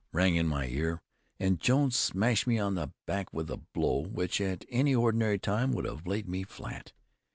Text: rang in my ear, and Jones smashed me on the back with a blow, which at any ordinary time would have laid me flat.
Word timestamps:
rang 0.11 0.35
in 0.35 0.47
my 0.47 0.65
ear, 0.65 0.99
and 1.39 1.59
Jones 1.59 1.95
smashed 1.95 2.47
me 2.47 2.57
on 2.57 2.73
the 2.73 2.91
back 3.05 3.31
with 3.31 3.51
a 3.51 3.57
blow, 3.57 3.99
which 4.03 4.41
at 4.41 4.65
any 4.67 4.95
ordinary 4.95 5.37
time 5.37 5.71
would 5.71 5.85
have 5.85 6.07
laid 6.07 6.27
me 6.27 6.41
flat. 6.41 6.91